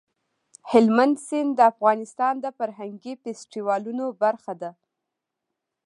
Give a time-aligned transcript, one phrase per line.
[0.71, 4.71] هلمند سیند د افغانستان د فرهنګي فستیوالونو برخه ده.